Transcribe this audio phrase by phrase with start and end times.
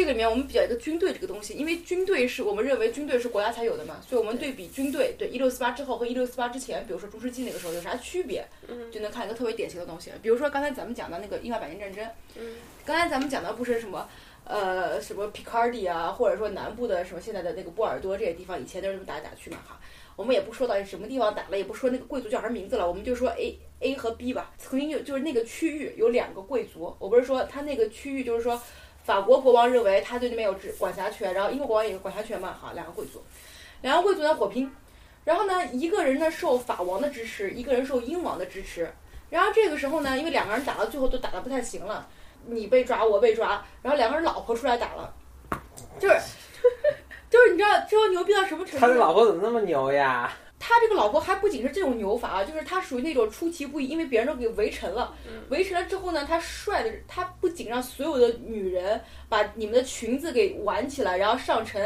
[0.00, 8.42] 这个里面我们比较一个军队这个东西，因为军队是我们认为军队是国家才有的嘛，所以我们对比军队，对一六四八之后和一六四八之前，比如说中世纪那个时候有啥区别，
[8.90, 10.10] 就能看一个特别典型的东西。
[10.22, 12.10] 比如说刚才咱们讲的那个英法百年战争，
[12.82, 14.08] 刚才咱们讲的不是什么。
[14.42, 19.78] 呃，什么皮卡迪啊，或者说南部的什么现在的那个波尔多这些地方，以前都是这么打来打去嘛哈。
[20.16, 24.52] 我们也不说到什么地方打了，也不说那个贵族叫什么名字了，我们就说 A A 和 B 吧。
[24.58, 28.60] 曾经有就是那个区域有两个贵族，我不是说他那个区域就是说
[29.04, 32.72] 法国国王认为他对那边有治管辖权，然后英国国王也有管辖权嘛哈。
[32.74, 33.22] 两个贵族，
[33.82, 34.70] 两个贵族呢火拼，
[35.24, 38.92] 然后呢一个人呢受法王的支持，一个人受英王的支持。
[39.30, 42.08] 然后这个时候呢，因为两个人打到最后都打得不太行了。
[42.46, 45.12] 你被抓，我被抓，然后两个人老婆出来打了，
[45.98, 46.14] 就是，
[47.28, 48.80] 就是你知道最后牛逼到什么程度？
[48.80, 50.32] 他的老婆怎么那么牛呀？
[50.62, 55.12] 他这个老婆还不仅是这种牛法啊，就是他属于那种出其不意，因为别人都给围城了，
[55.48, 61.82] 围城了之后呢，他帅的，他不仅让所有的女人把你们的裙子给挽起来，然后上城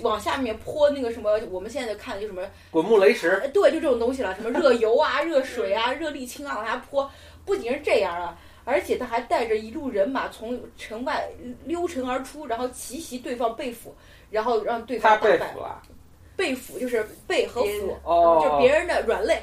[0.00, 7.08] 往下面泼那个什么，我们现在看就什么滚木雷石，对，就这种东西了，什么热油啊、热水啊、 热沥青啊往下泼，
[7.44, 8.36] 不仅是这样啊。
[8.66, 11.28] 而且他还带着一路人马从城外
[11.66, 13.94] 溜城而出，然后奇袭对方被俘，
[14.30, 15.36] 然后让对方大败。
[15.36, 15.82] 被俘了，
[16.36, 19.42] 被俘就是被和俘，哦，就是别人的软肋，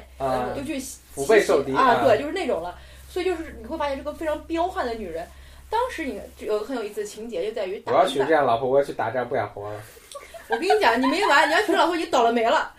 [0.56, 0.78] 就去
[1.14, 2.78] 腹背受敌啊，对，就是那种了。
[3.08, 5.26] 所以就是你会发现这个非常彪悍的女人。
[5.68, 9.80] 当时你有很有意思的情节就在于，我要娶这样老婆，我要去打仗不想活了。
[10.48, 12.72] 我跟你讲，你没完，你要娶老婆你倒了霉了。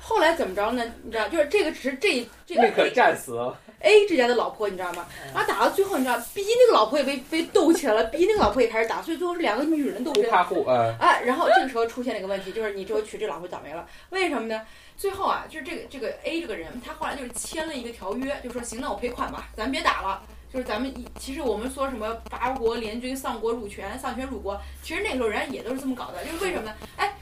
[0.00, 0.82] 后来怎么着呢？
[1.02, 3.38] 你知道，就是这个只是这这个可战死。
[3.80, 5.06] A 这家的老婆你知道吗？
[5.32, 10.12] 然后打到最后你知道，B 那个老婆也被被斗起来了，B 那个老婆也开始打，所以最后是两个女人斗。
[10.12, 10.94] 互怕互啊！
[10.98, 13.86] 啊，然后这个时候出现了一个问题，就是你之后娶这老婆倒霉了。
[14.10, 14.62] 为什么呢？
[14.96, 20.22] 最后啊，就是这个这个 A 这个人，他后来就是签了一个条约，就说行，那我赔款吧，咱别打了。
[20.52, 26.24] 就是咱们一其实我们说什么八国联军丧国辱权，丧权辱国，其实那个时候人家也都是这么搞的。
[26.24, 26.74] 就是为什么呢？
[26.96, 27.14] 哎，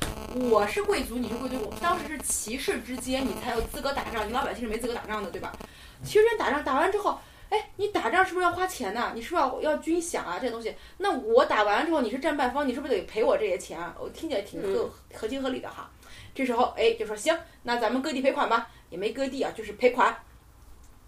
[0.48, 5.52] 我是贵族，你是贵族，我们当时是骑士之间，你才有资格打仗，你老百姓是没资格打仗的，对吧？
[6.05, 7.18] 其实人打仗打完之后，
[7.48, 9.12] 哎，你打仗是不是要花钱呢？
[9.14, 10.39] 你是不是要要军饷啊？
[10.40, 13.95] 这些东西，那我打完之后，你是战败方，你是不是得赔我这些钱啊？
[13.98, 15.90] 我听起来挺合合情合理的哈。
[16.34, 20.14] 这时候，哎，就说行，那咱们割地赔款吧，也没割地啊，就是赔款，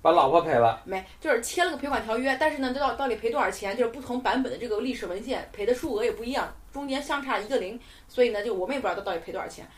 [0.00, 0.80] 把老婆赔了。
[0.84, 7.78] 没，就是签了个赔款条约，但是呢，到到底赔多少钱，就是不同版本的这个历史文献赔的数额也不一样，中间相差一个零，
[8.08, 9.68] 所以呢，就我们也不知道他到底赔多少钱。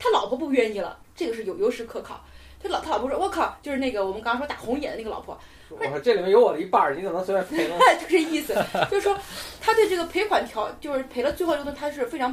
[0.00, 2.24] 他老婆不愿意了，这个是有有史可考。
[2.62, 5.38] 他老他老婆说：“我靠，就是那个我们刚刚说打红眼的那个老婆。”
[5.70, 7.76] 我说：“这里面有我的一半儿，你怎么能随便赔呢？
[8.00, 8.54] ”就这意思，
[8.90, 9.16] 就是说
[9.60, 12.32] 他对这个赔款条，就是赔了最后一个，他是非常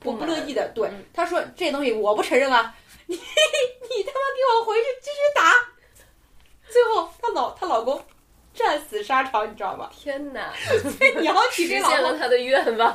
[0.00, 0.68] 不不乐意的。
[0.74, 2.74] 对，他说：“这东西我不承认啊，
[3.06, 5.52] 你你他妈给我回去继续打。”
[6.70, 8.02] 最后，她老她老公
[8.52, 9.88] 战死沙场，你知道吗？
[9.96, 10.52] 天哪！
[11.20, 12.94] 你要娶这老婆，实现了他的愿望。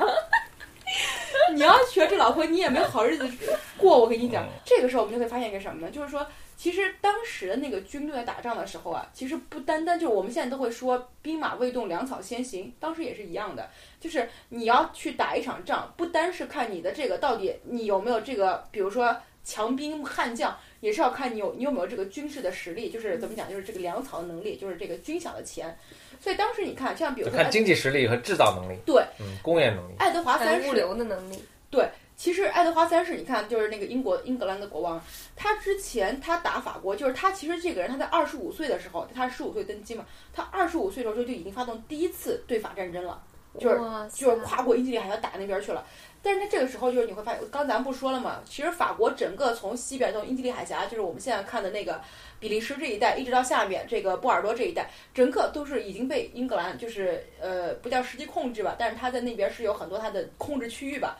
[1.53, 3.29] 你要娶这老婆，你也没好日子
[3.77, 3.97] 过。
[3.97, 5.89] 我跟你讲，这个时候我们就会发现一个什么呢？
[5.89, 6.27] 就是说。
[6.57, 13.69] 其实当时的那个军队在打仗的时候啊，其实不单单就是我们现在都会说兵马未动，粮草先行，当时也是一样的。
[13.99, 25.77] 就是你要去打一场仗，不单是看你的这个到底你有没有这个，比如说强兵悍将，也是要看你有你有没有这个军事的实力，就是怎么讲，就是这个粮草的能力，就是这个军饷的钱。
[26.19, 31.87] 所以当时你看，像比如说看经济实力和制造能力，对，嗯，工业能力，爱德华三世物流的能力，对。
[32.17, 34.99] 其实爱德华三世，你看，就是那个英国英格兰的国王，
[35.35, 43.21] 他之前他打法国，就是他其实这个人他在二十五岁的时候，他十五岁登基嘛，他二十五岁的时候就就已经发动第一次对法战争了，
[43.59, 43.79] 就是
[44.11, 45.85] 就是跨过英吉利海峡打那边去了。
[46.23, 52.01] 但是他这个时候就是你会发现，刚咱不说了嘛，其实法国整个从西边从英吉利海峡，就是我们现在看的那个
[52.39, 61.15] 比利时这一带，一直到下面这个波尔多这一带，整个都是已经被英格兰就是呃不叫实际控制吧，但是他在那边是有很多他的控制区域吧。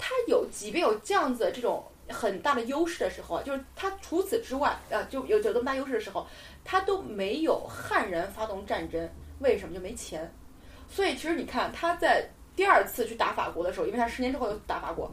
[0.00, 6.26] 他有，即便有这样子这种很大的优势的时候，就是他除此之外，呃，就有有这么大优势的时候，
[6.64, 9.08] 他都没有悍然发动战争。
[9.40, 9.74] 为什么？
[9.74, 10.32] 就没钱。
[10.88, 15.10] 所以其实你看，他在第二次去打法国的时候，因为他十年之后又打法国，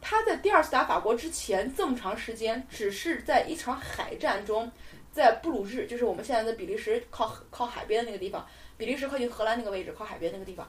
[0.00, 4.70] 他在第二次打法国之前这么长时间，只是在一场海战中，
[5.12, 8.46] 在布鲁日，就是我们现在的比利时靠靠海边的那个地方，
[8.76, 10.66] 比利时靠近荷兰那个位置，靠海边那个地方，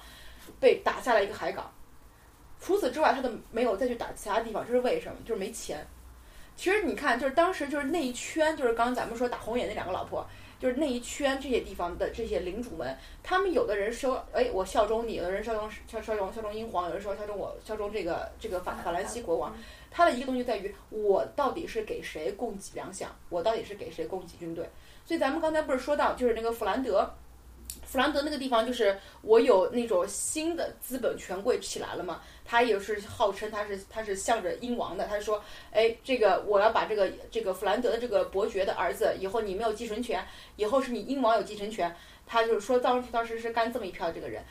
[0.60, 1.72] 被打下来一个海港。
[2.60, 5.18] 除此之外，他都没有再去打其他地方，这是为什么？
[5.26, 5.86] 就是没钱。
[6.56, 10.28] 其实你看，就是当时就是那一圈，就是刚刚咱们说打红眼那两个老婆，
[10.60, 19.56] 就是那一圈这些地方的这些领主们，他们有的人说，哎，我效忠你；有的人效忠效效忠效忠英皇；有人说效忠我效忠这个这个法法兰西国王。
[19.90, 23.06] 他的一个东西在于，我到底是给谁供给粮饷？
[23.30, 24.70] 我到底是给谁供给军队？
[25.06, 27.10] 所以咱们刚才不是说到，就是那个弗兰德。
[27.90, 40.24] 弗兰德那个地方就是我有那种新的资本权贵起来了嘛，他也是号称他是他是向着英王的，他说，哎，这个我要把这个这个弗兰德的这个伯爵的儿子，以后你没有继承权，
[40.56, 41.96] 以后是你英王有继承权。
[42.28, 44.44] 他就是说当当时是干这么一票这个人，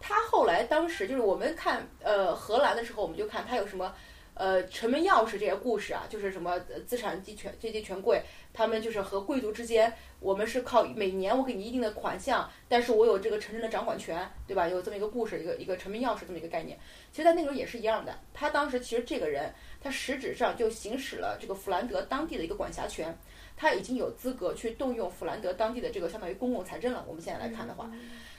[0.00, 3.94] 他后来当时就是我们看呃荷兰的时候，我们就看他有什么。
[4.36, 8.22] 呃，城门钥匙这些故事啊，就是什么资产阶权阶级权贵，
[8.52, 9.90] 他们就是和贵族之间，
[10.20, 14.68] 我们是靠每年我给你一定的款项，但是我有这个城镇的掌管权，对吧？
[14.68, 16.78] 有这么一个故事，一个一个城门钥匙这么一个概念。
[17.10, 18.14] 其实，在那个时候也是一样的。
[18.34, 19.50] 他当时其实这个人，
[19.80, 23.16] 他实质上就行使了这个弗兰德当地的一个管辖权，
[23.56, 27.02] 他已经有资格去动用弗兰德当地的这个相当于公共财政了。
[27.08, 27.90] 我们现在来看的话，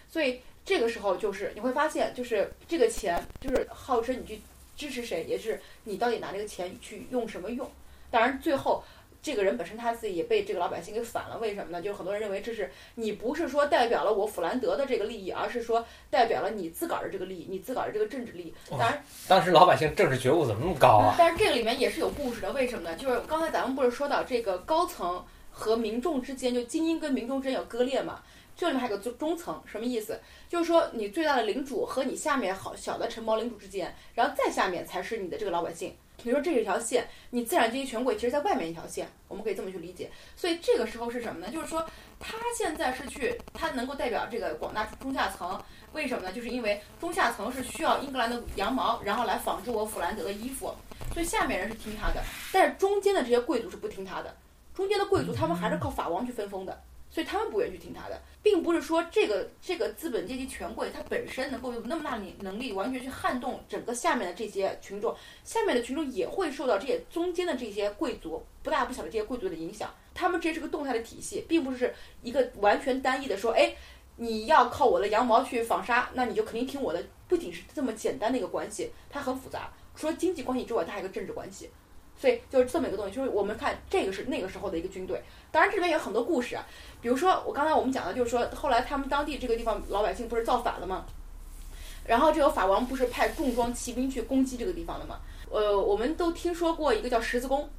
[0.08, 4.40] 所以这个时候就是你会发现，就是这个钱就是号称你去。
[4.77, 7.69] 支持谁也是你到底拿这个钱去用什么用？
[8.09, 8.81] 当然，最后
[9.21, 11.38] 这个人本身他自己也被这个老百姓给反了。
[11.39, 11.81] 为什么呢？
[11.81, 18.53] 就是很多人认为这是你不是说代表了我弗兰德的这个利益，而是说代表了你自个儿的这个利益，你自个儿的这个政治利益。
[18.69, 21.15] 当然，当时老百姓政治觉悟怎么那么高啊？
[21.18, 22.51] 但是这个里面也是有故事的。
[22.53, 22.95] 为什么呢？
[22.95, 28.21] 就是刚才咱们不是说到这个高层和民众之间，就精英跟民众之间有割裂嘛？
[28.57, 30.19] 这里面还有个中中层，什么意思？
[30.50, 35.95] 就是说你最大的领主和你下面好小的承包领主之间，然后再下面才是你的这个老百姓。
[36.24, 40.09] 比如说这是一条线，你资产阶级权贵其实在外面一条线，我们可以这么去理解。
[40.36, 41.51] 所以这个时候是什么呢？
[41.54, 41.88] 就是说
[42.19, 45.62] 他现在是去，他能够代表这个广大中下层，
[45.94, 46.33] 为什么呢？
[46.33, 50.74] 就是因为中下层是需要英格兰的羊毛，然后来纺织我弗兰德的衣服，
[51.13, 54.36] 所以下面人是听他的，但是中间的这些贵族是不听他的，
[54.74, 56.81] 中间的贵族他们还是靠法王去分封的。
[57.18, 69.92] 所以他们不愿意去听他的，并不是说这个这个资本阶级权贵他本身能够有那么大能能力完全去撼动整个下面的这些群众，下面的群众也会受到这些中间的这些贵族不大不小的这些贵族的影响。
[70.14, 71.92] 他们这是个动态的体系，并不是
[72.22, 73.75] 一个完全单一的说，哎，
[74.18, 77.04] 你要靠我的羊毛去纺纱，那你就肯定听我的。
[77.28, 79.74] 不仅是这么简单的一个关系，它很复杂。
[79.96, 81.72] 除了经济关系之外，它还有个政治关系。
[82.19, 85.22] 所以就是这么一个东西，就是我们看这个是那个时候的一个军队。
[85.52, 86.58] 当然这里面有很多故事，
[87.02, 91.06] 比如说我刚才我们讲的，就是说后来他们当地这个地方老百姓不是造反了吗？
[92.06, 95.19] 然后这个法王不是派重装骑兵去攻击这个地方了吗？
[95.52, 97.69] 呃，我们都听说过一个叫十字弓，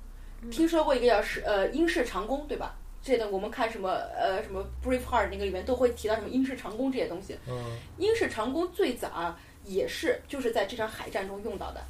[0.50, 2.76] 听说过一个叫十呃英式长弓，对吧？
[3.02, 7.38] 这个我们看什么呃什么 Braveheart 那个里面都会提到什么英式长弓这些东西。
[7.48, 7.54] 嗯。
[7.96, 9.34] 英式长弓最早
[9.64, 11.80] 也是就是在这场海战中用到的，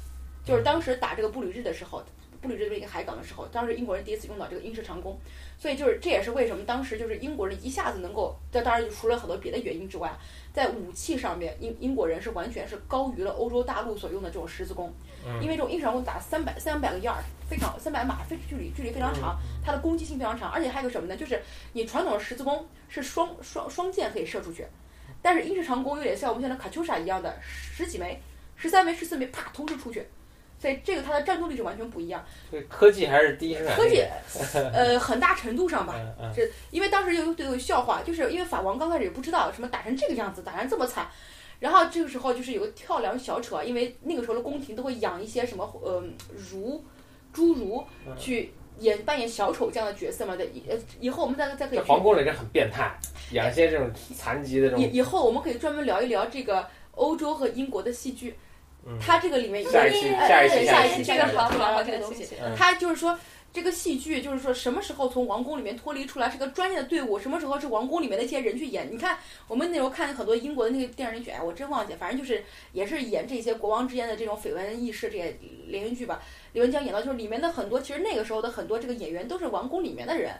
[0.45, 2.01] 就是当时打这个布吕日的时候。
[2.41, 5.17] 布吕这边一个海港的时候，当时英国人第一次用到这个英式长弓，
[5.57, 10.11] 所以就是这也是为什么当时就是英国人一下子能够，这当然就除了很多别的原因之外，
[10.53, 14.93] 在武器上面，英英国人是完全是高于了欧洲大陆所用的这种十字弓，
[15.41, 21.17] 因为这种英式长弓打三百三百个 yard，非常三百码，非距离距离非常长，它的攻击性非常长，而且还有个什么呢？
[21.17, 21.41] 就是
[21.73, 24.65] 你传统的十字弓是双双双箭可以射出去，
[25.21, 28.21] 但是英式长弓有点像我们现在卡秋莎一样的十几枚、
[28.55, 30.05] 十三枚、十四枚，啪同时出去。
[30.59, 32.23] 所以这个它的战斗力是完全不一样。
[32.51, 33.81] 对，科技还是第一生产力。
[33.81, 34.03] 科技，
[34.73, 35.95] 呃，很大程度上吧，
[36.35, 41.07] 这因为当时有有有笑话，就是因为法王刚开始也不知道什么打成这个样子，打成这么惨，
[41.59, 46.03] 然后这个时候就是有个跳梁小丑，因为那个时候的宫廷都会养一些什么呃
[46.51, 46.83] 儒、
[47.33, 47.81] 侏儒
[48.17, 51.79] 去演扮演小丑这样的角色嘛的，以呃以后我们再再可以。
[51.79, 52.93] 皇宫里这很变态，
[53.31, 54.83] 养一些这种残疾的这种。
[54.83, 58.35] 以以后我们可以专门聊一聊这个欧洲和英国的戏剧。
[58.99, 63.17] 它这个里面，下一期，下一期，下一期，这个好好好，这个东西，它就是说，
[63.53, 68.91] 这个戏剧就是说，什么时候从王宫里面脱离出来是个专业的队伍，什么时候是王宫里面的一些人去演。
[68.91, 69.17] 你看，
[69.47, 72.43] 我们那时候看很多英国的那个电视剧，哎，我真忘记，反正就是
[72.73, 75.35] 也是演这些国王之间的这种绯闻轶事这些
[75.67, 76.21] 连续剧吧。
[76.53, 80.33] 李文江演到就是里面的很多，其实那个时候的很多这个演员都是王宫里面的人，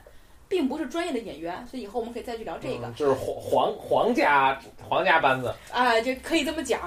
[0.48, 1.64] 并不是专业的演员。
[1.70, 6.80] 所以以后我们可以再去聊这个，就是皇皇皇家皇家班子啊，就可以这么讲。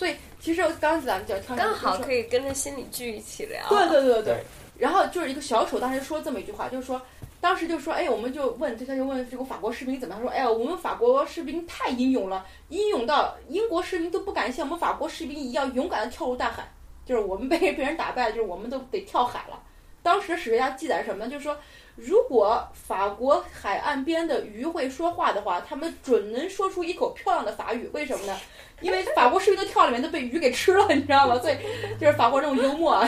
[0.00, 3.68] 所以其实刚刚咱们讲，刚好可以跟着心理剧一起聊。
[3.68, 4.44] 对对对对对。
[4.78, 6.98] 然后就是一个小丑当时说这么一句话，就是说，
[7.38, 10.30] 当时就说，哎，我们就问，他就问这个法国士兵怎么他说？
[10.30, 16.66] 哎呀，我们法国士兵太英勇了，英勇到英国士兵都不敢像我们法国士兵一样勇敢的跳入大海。
[17.04, 19.62] 就是我们被被人打败了，就是我们都得跳海了。
[20.02, 21.30] 当时史学家记载什么呢？
[21.30, 21.54] 就是说。
[21.96, 27.86] 如果法国海岸边的鱼会说话的话，他们准能说出一口漂亮的法语。
[27.92, 28.38] 为什么呢？
[28.80, 31.38] 因为法国士兵的跳里面都被鱼给吃了，你知道吗？
[31.38, 31.56] 所以
[32.00, 33.04] 就是法国这种幽默。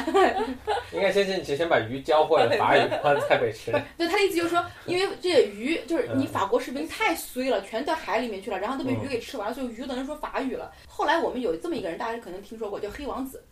[0.93, 3.73] 应该先先先把鱼教会了法语，然后再被吃。
[3.97, 10.71] 对，他的意思就是说，因为这些鱼就是你法国士兵太衰了，全到海里面去了，然后都被鱼给吃完了，所以鱼都能说法语了。
[10.87, 13.43] 后来我们有这么一个人，大家可能听说过，叫黑王子。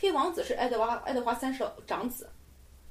[0.00, 2.28] 黑王子是爱德华爱德华三世长子。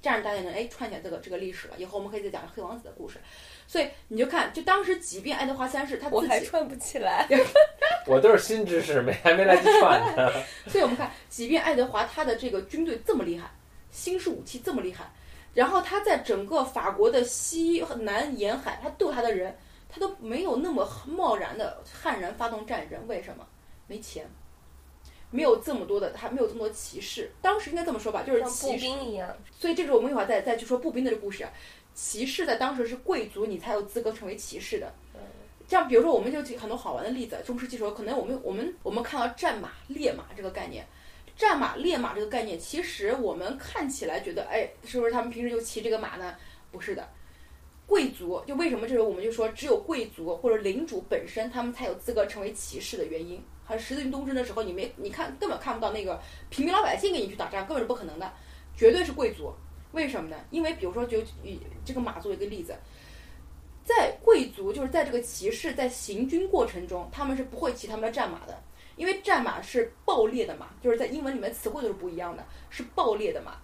[0.02, 1.76] 这样大家能哎串起来这个这个历史了。
[1.78, 3.20] 以后我们可以再讲黑王子的故事。
[3.68, 7.28] 所以你就看，就当时即便爱德华三世他自己，我还串不起来。
[8.08, 10.32] 我都是新知识，没还没来及串呢。
[10.68, 13.52] 所以我们看，即便爱德华他的这个军队这么厉害，
[13.92, 15.12] 新式武器这么厉害，
[15.54, 19.56] 然后他在整个法国的西南沿海，他斗他的人，
[19.88, 23.00] 他都没有那么贸然的悍然发动战争。
[23.08, 23.46] 为什么？
[23.86, 24.28] 没钱，
[25.32, 27.32] 没有这么多的，他没有这么多骑士。
[27.42, 28.86] 当时应该这么说吧，就是步骑士。
[28.86, 31.48] 兵一样，所以这个我们一会儿再再去说步兵的这个故事。
[31.94, 34.94] 骑士在当时是贵族，你才有资格成为骑士的。
[35.68, 37.38] 这样，比如说，我们就举很多好玩的例子。
[37.46, 40.84] 中世纪时候，可能我们我们我们看到战马、烈马这个概念，
[41.36, 46.36] 战马、烈马这个概念，其实我们看起来觉得，哎，是不是他们平时就骑这个马呢？
[46.72, 47.08] 不是的，
[47.86, 53.44] 贵族就为什么这时候我们就说，只有贵族或者领主本身，他们才有资格成为骑士的原因。
[53.70, 58.34] 还是十字军东征的时候，你没你看根本看不到那个平民老百姓跟你去打仗，根本是不可能的，
[58.76, 59.54] 绝对是贵族。
[59.92, 60.36] 为什么呢？
[60.50, 62.76] 因为比如说，就以这个马作为一个例子，
[63.84, 68.60] 在贵族就是在这个骑士在行军过程中，他们是不会骑他们的战马的，
[68.96, 73.58] 因为战马是暴烈的马，就是在英文里面词汇都是不一样的，是暴烈的马。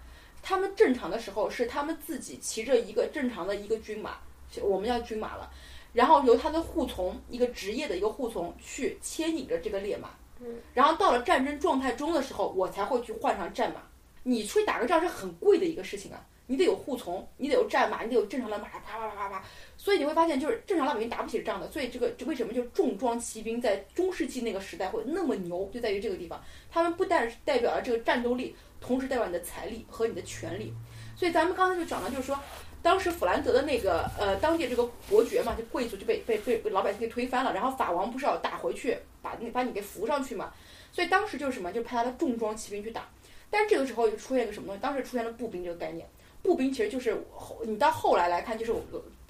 [0.43, 4.19] 他们正常的时候是他们自己骑着一个正常的一个军马，
[4.61, 5.51] 我们叫军马了，
[5.95, 10.09] 然后由他的护从一个职业的一个护从去牵引着这个烈马，
[10.41, 13.81] 嗯，然后到了战争状态中的时候，我才会去换上战马。
[14.23, 19.43] 你出去打个仗是很贵的一个事情啊，你得有护从，你得有战马，你得有正常的马，啪啪啪啪啪。
[19.77, 21.71] 所以你会发现，就是正常老百姓打不起仗的。
[21.71, 30.73] 所以这个这为什么就是重装骑兵在中世纪那个时代会那么牛，就在于这个地方，他们不但是代表了这个战斗力，同时代表你的财力和你的权力。
[31.15, 32.37] 所以咱们刚才就讲了，就是说，
[32.85, 40.53] 当时弗兰德的那个呃当地这个伯爵嘛，就贵族就被被被老百姓给推翻了，然后法王不是要打回去，把你把你给扶上去嘛。
[40.91, 43.09] 所以当时就是什么，就派他的重装骑兵去打。
[43.49, 44.81] 但这个时候就出现一个什么东西？
[44.83, 46.07] 当时出现了步兵这个概念。
[46.43, 48.71] 步兵其实就是后你到后来来看，就是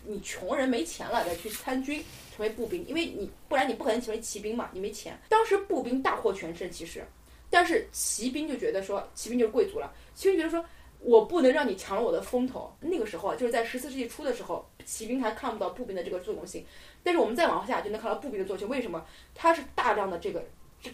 [0.03, 2.03] 你穷人没钱了再去参军
[2.35, 5.17] 成为步兵，因为你不然你不可能成为骑兵嘛，你没钱。
[5.29, 7.05] 当时步兵大获全胜，其实，
[7.49, 10.63] 但是骑兵就觉得说骑兵就是贵族了，骑兵觉得说
[11.05, 12.75] 我不能让你抢了我的风头。
[12.81, 16.65] 那个时候啊，就是在十四世纪初的时候，骑兵还看不到步兵的这个作用性，
[17.03, 18.67] 但是我们再往下就能看到步兵的作用性。
[18.67, 19.05] 为什么？
[19.35, 20.43] 它是大量的这个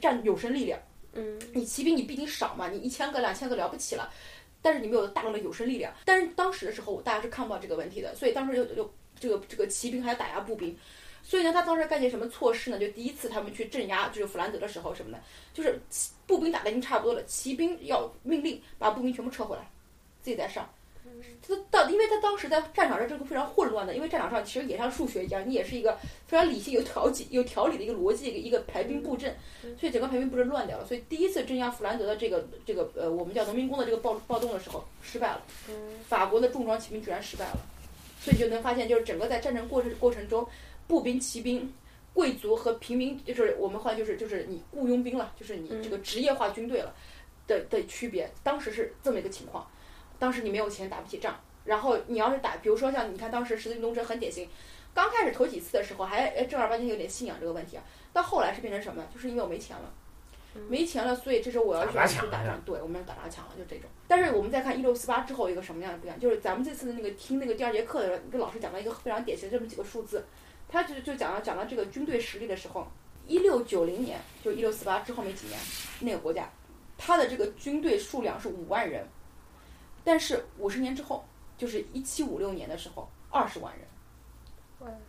[0.01, 0.77] 占有生力量。
[1.13, 4.11] 嗯，你骑兵你毕竟少嘛，你一千个两千个了不起了，
[4.61, 5.93] 但是你没有大量的有生力量。
[6.05, 10.77] 但是当时的时候，大家是看不到这个问题的，所以当时就就这个这个骑兵还打压步兵，
[11.23, 12.79] 所以呢，他当时干些什么措施呢？
[12.79, 15.21] 就第一次他们去镇压就是弗兰德的时候什么的，
[15.53, 15.79] 就是
[16.25, 19.69] 步兵打的已经差不多了，骑兵要命令把步兵全部撤回来，
[20.21, 20.69] 自己在上。
[21.45, 29.35] 他到，因为他当时在战场上这个非常混乱的，因为战场上其实也像数学一样，你也是一个非常理性、有条理、有条理的一个逻辑，一个一个排兵布阵，
[29.79, 30.85] 所以整个排兵布阵乱掉了。
[30.85, 35.41] 所以第一次镇压弗兰德的这个这个呃，我们叫农民工的这个暴暴动的时候失败了，
[36.07, 37.59] 法国的重装骑兵居然失败了，
[38.19, 40.47] 所以就能发现，就是整个在战争过程过程中，
[40.87, 41.71] 步兵、骑兵、
[42.13, 46.95] 贵族和平民，就是我们后来就是就是你雇佣兵了，就是你这个职业化军队了
[47.47, 49.67] 的的区别，当时是这么一个情况。
[50.21, 51.35] 当时你没有钱打不起仗，
[51.65, 54.47] 然后你要是打，比如说像你看当时十字军东征很典型，
[54.93, 59.03] 刚开始头几次的时候还哎正儿八经有点信仰这个问题啊，到后来是变成什么？
[59.11, 59.91] 就是因为我没钱了，
[60.69, 63.89] 没钱了，所以这时候我要去去打仗，对我们要打砸抢了，就这种。
[64.07, 70.23] 但是我们再看一六四八之后一个什么样的不一样，就是咱们这次的那个听那个第二节课的时候，一个老师讲到一个非常典型的这么几个数字，
[70.69, 72.87] 他就就讲到讲到这个军队实力的时候，
[73.25, 75.59] 一六九零年就一六四八之后没几年，
[76.01, 76.47] 那个国家，
[76.95, 79.03] 他的这个军队数量是五万人。
[80.03, 81.23] 但是五十年之后，
[81.57, 83.87] 就是一七五六年的时候，二十万人，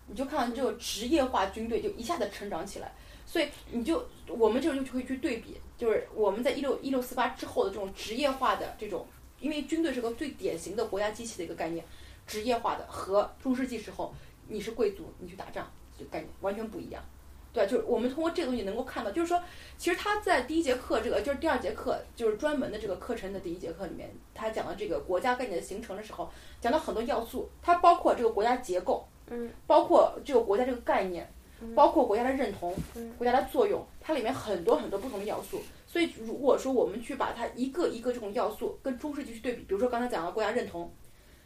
[0.06, 2.92] 你就看这个职业化军队就一下子成长起来，
[3.24, 9.06] 所以你就我们这就可以去对比，就是我们在一六一六四八之后的这种职业化的这种，
[9.40, 11.84] 因为军队是个最典型的国家机器的一个概念，
[12.26, 14.14] 职业化的和中世纪时候
[14.48, 17.02] 你是贵族你去打仗就概念完全不一样。
[17.52, 19.38] 对，就是我们通过这个东西能够看到，就是说，
[19.76, 26.30] 其实他在第一节课，这个就是第二节课，就是专门的这个课程的第一节课里面，他讲的这个国家概念的形成的时候，
[26.62, 31.30] 讲到很多要素，它包括这个国家结构，嗯，包括这个国家这个概念，
[31.74, 35.60] 包括国家的认同，嗯，国家的作用，它里面很多很多不同的要素。
[35.86, 40.90] 所以如果说我们去把它一个一个这种要素跟中世纪去对比，比如说刚才讲的国家认同。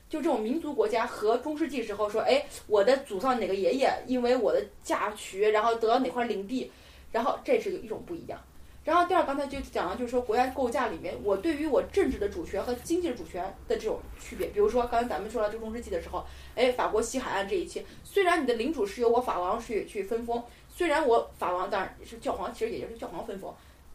[0.08, 6.70] 就这种民族国家和中世纪时候说，哎，我的祖上哪个爷爷因为我的嫁娶，然后得到哪块领地，
[7.10, 8.40] 然后这是一种不一样。
[8.84, 14.46] 然后第二，刚才就讲了，就是说国家构架里面，我对于我政治的主权和经济的主权的这种区别。
[14.46, 20.40] 比如说刚才咱们说到这个中世纪的时候，哎，法国西海岸这一切，虽然你的领主是由我法王去去分封，
[20.72, 23.52] 虽然我法王当然是教皇，其实也就是教皇分封，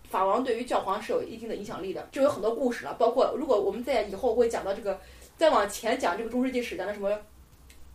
[0.09, 2.93] 法王对于教皇是有一定的影响力的，就有很多故事了。
[2.95, 4.99] 包括如果我们在以后会讲到这个。
[5.41, 7.19] 再往前讲这个中世纪史讲的什么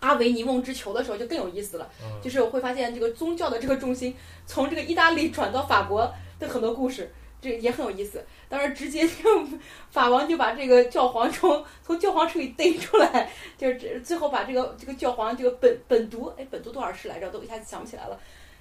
[0.01, 1.89] 阿维尼翁之囚的时候，就更有意思了。
[2.03, 4.13] 嗯就是我会发现这个宗教的这个中心
[4.49, 7.09] 从这个意大利转到法国的很多故事，
[7.41, 8.21] 这也很有意思。
[8.49, 9.49] 当然，直接就
[9.93, 17.31] 法王就把这个教皇从从教皇处里逮出来，就是这最后把这个这个教皇这个本本都，哎，本都多少世来着？
[17.31, 18.19] 都一下子想不起来了。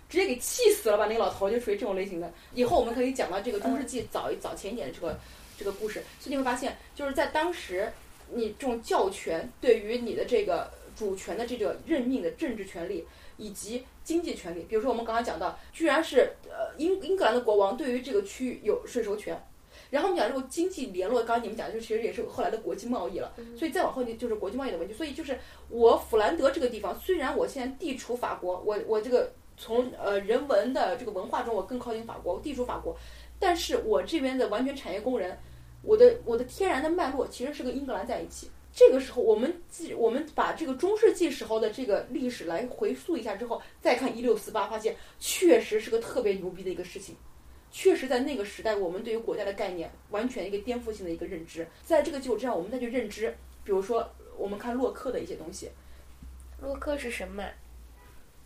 [0.07, 2.31] 直接给气死了吧，那个老头就属于这种类型的。
[2.53, 5.19] 以后我们可以讲到这个中世纪早一早前一点的这个
[5.57, 7.91] 这个故事，所以你会发现，就是在当时，
[8.33, 13.05] 你这种教权对于你的这个主权的这个任命的政治权利
[13.37, 19.41] 以及经济权利，比如说我们刚刚讲到，居然是呃英英格兰的国王对于这个区域有税收权。
[19.91, 24.93] 然后我们讲这个经济联络，刚刚你们讲的就其实也是后来的国际贸易了，所以再往后就是国际贸易的问题。
[24.93, 25.37] 所以就是
[25.69, 32.97] 我弗兰德这个地方，虽然我现在地处法国，我我这个从呃人文的这个文化中我更靠近法国，我地处法国，
[33.37, 35.37] 但是我这边的完全产业工人，
[35.85, 38.49] 我的我的天然的脉络其实是跟英格兰在一起。
[38.73, 47.15] 这个时候，我们记我们把这个中世纪时候的这个历史来回溯一下之后，再看一六四八，发现确实是个特别牛逼的一个事情。
[47.71, 51.65] 确实，在那个时代，我们对于国家的概念完全一个颠覆性的一个认知。
[51.83, 55.69] 在这个基础之上，我们再去认知，比如说我们看洛克的一些东西，
[56.61, 57.43] 洛克是什么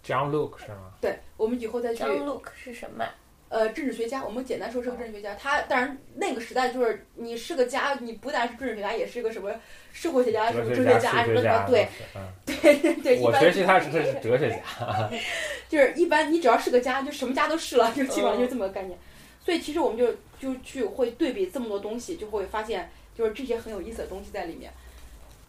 [0.03, 0.93] ？John Luke 是吗？
[1.01, 3.03] 对我们以后再去张 Luke 是什么？
[3.50, 5.34] 呃，政治学家，我们简单说是个政治学家。
[5.34, 9.51] 他当然那个时代就是你是个家，你不但是政治学家，也是个什么
[9.91, 11.65] 社会学家、什么哲学家什么的。
[11.68, 15.10] 对嗯，对对，一般我学习他是是 哲学家，
[15.68, 18.96] 就是一般你只要是个家，就什么家都是了，就基本上就是这么个概念。
[19.44, 24.72] 所以其实我们就就去会对比这么多东西，就会发现就是这些很有意思的东西在里面。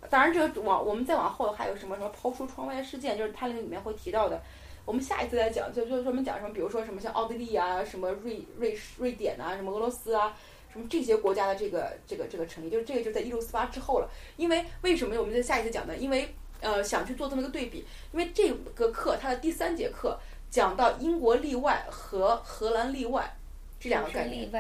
[0.08, 4.40] 当然，这个往我们再往后还有什么什么抛出窗外事件，就是它那个里面会提到的。
[4.84, 10.36] 我们下一次再讲，就就专门讲什么，比如说什么像奥地利啊，什么瑞瑞士瑞典啊，什么俄罗斯啊，
[10.72, 14.10] 什么这些国家的这个这个这个成立，就是这个就在一六四八之后了。
[14.36, 15.96] 因为为什么我们在下一次讲呢？
[15.96, 20.18] 因为呃想去做这么一个对比，因为这个课它的第三节课
[20.50, 23.36] 讲到英国例外和荷兰例外
[23.78, 24.50] 这两个概念。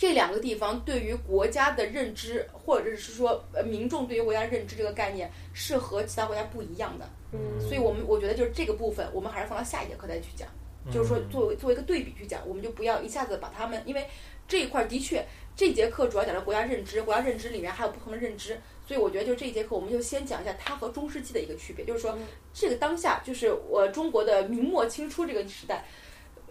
[0.00, 7.06] 这两个地方对于国家的认知，或者是说呃民众对于国家认知这个概念，是和其他国家不一样的。
[7.32, 10.48] 嗯，所以我们我觉得就是这个部分，我们还是放到下一节课再去讲。
[10.90, 14.06] 就是说作为作为一个对比去讲，我们就不要一下子把他们，因为
[14.48, 15.22] 这一块的确
[15.54, 22.16] 这节课主要讲的国家认知，国家认知里面还有不同的认知，所以我觉得就这一节课我们就先讲一下它和中世纪的一个区别，就是说
[22.54, 25.84] 这个当下就是我中国的明末清初这个时代，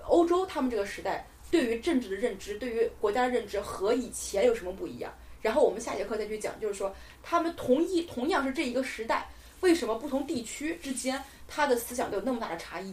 [0.05, 5.11] 欧洲他们这个时代对于政治的认知，对于国家的认知和以前有什么不一样？
[5.41, 9.27] 然后我们下节课再去讲，就是说他们同一同样是这一个时代，
[9.61, 12.91] 为什么不同地区之间他的思想都有那么大的差异？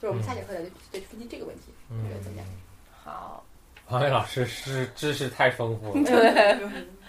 [0.00, 2.46] 就是我们下节课再再去分析这个问题，你觉得怎么样？
[3.04, 3.44] 好。
[3.88, 6.04] 王伟老师是知识太丰富了。
[6.04, 6.58] 对。